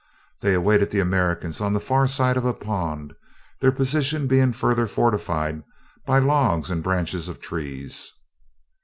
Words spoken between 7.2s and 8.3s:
of trees.